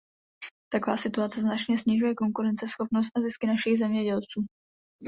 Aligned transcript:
Taková 0.73 0.97
situace 0.97 1.41
značně 1.41 1.79
snižuje 1.79 2.15
konkurenceschopnost 2.15 3.17
a 3.17 3.21
zisky 3.21 3.47
našich 3.47 3.79
zemědělců. 3.79 4.45